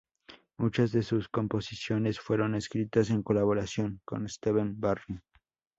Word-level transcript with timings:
Muchas 0.57 0.91
de 0.93 1.03
sus 1.03 1.29
composiciones 1.29 2.19
fueron 2.19 2.55
escritas 2.55 3.11
en 3.11 3.21
colaboración 3.21 4.01
con 4.03 4.27
Steve 4.27 4.63
Barri. 4.77 5.19